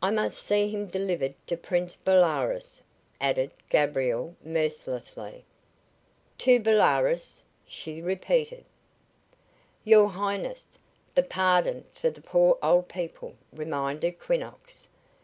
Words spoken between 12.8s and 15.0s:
people," reminded Quinnox.